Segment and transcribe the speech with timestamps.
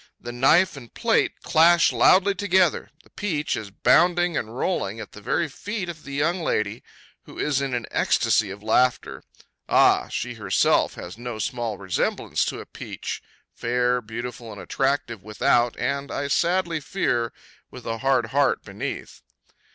[0.19, 5.21] The knife and plate clash loudly together; the peach is bounding and rolling at the
[5.21, 6.81] very feet of the young lady,
[7.25, 9.21] who is in an ecstasy of laughter.
[9.69, 10.07] Ah!
[10.07, 13.21] she herself has no small resemblance to a peach,
[13.53, 17.31] fair, beautiful, and attractive without, and, I sadly fear,
[17.69, 19.21] with a hard heart beneath.